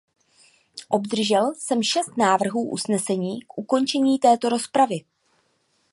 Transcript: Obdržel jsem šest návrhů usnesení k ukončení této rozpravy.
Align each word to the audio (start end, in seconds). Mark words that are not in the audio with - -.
Obdržel 0.89 1.53
jsem 1.57 1.83
šest 1.83 2.17
návrhů 2.17 2.69
usnesení 2.69 3.41
k 3.41 3.57
ukončení 3.57 4.19
této 4.19 4.49
rozpravy. 4.49 5.01